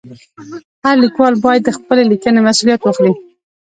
هر 0.83 0.95
لیکوال 1.03 1.33
باید 1.45 1.61
د 1.65 1.69
خپلې 1.77 2.03
لیکنې 2.11 2.39
مسؤلیت 2.47 2.81
واخلي. 2.83 3.13